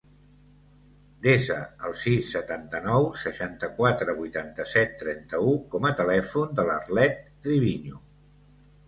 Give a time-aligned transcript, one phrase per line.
[1.25, 1.57] Desa
[1.89, 8.01] el sis, setanta-nou, seixanta-quatre, vuitanta-set, trenta-u com a telèfon de l'Arlet Triviño.